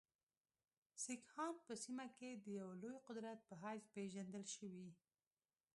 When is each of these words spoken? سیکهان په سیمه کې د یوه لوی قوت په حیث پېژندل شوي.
سیکهان 1.03 1.53
په 1.65 1.73
سیمه 1.83 2.05
کې 2.17 2.29
د 2.33 2.45
یوه 2.59 2.73
لوی 2.81 2.97
قوت 3.07 3.39
په 3.47 3.53
حیث 3.63 3.83
پېژندل 3.95 4.43
شوي. 4.55 4.89